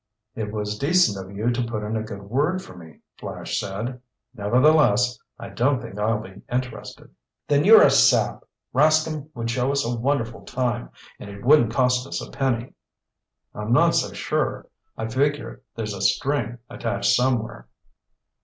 [0.33, 4.01] "It was decent of you to put in a good word for me," Flash said.
[4.33, 7.11] "Nevertheless, I don't think I'll be interested."
[7.47, 8.43] "Then you're a sap!
[8.73, 10.89] Rascomb would show us a wonderful time.
[11.19, 12.73] And it wouldn't cost us a penny."
[13.53, 14.67] "I'm not so sure.
[14.97, 17.67] I figure there's a string attached somewhere."